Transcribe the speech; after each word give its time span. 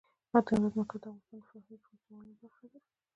د 0.03 0.03
هېواد 0.47 0.71
مرکز 0.77 0.99
د 1.03 1.05
افغانستان 1.09 1.39
د 1.41 1.43
فرهنګي 1.47 1.77
فستیوالونو 1.85 2.33
برخه 2.41 2.65
ده. 2.71 2.79